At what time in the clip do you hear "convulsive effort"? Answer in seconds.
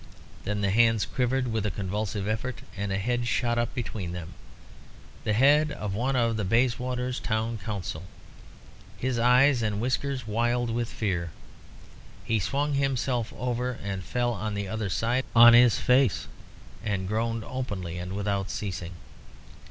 1.69-2.63